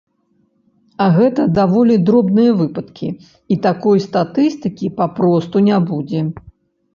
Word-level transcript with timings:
А 1.03 1.05
гэта 1.17 1.41
даволі 1.57 1.97
дробныя 2.07 2.55
выпадкі, 2.61 3.09
і 3.57 3.59
такой 3.67 3.97
статыстыкі 4.07 4.87
папросту 4.99 5.57
не 5.69 5.77
будзе. 5.93 6.21